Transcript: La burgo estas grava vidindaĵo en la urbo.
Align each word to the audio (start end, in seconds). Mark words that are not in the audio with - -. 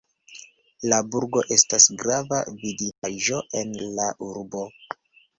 La 0.91 0.97
burgo 1.15 1.41
estas 1.55 1.85
grava 2.03 2.39
vidindaĵo 2.61 3.41
en 3.61 3.75
la 3.99 4.07
urbo. 4.29 4.65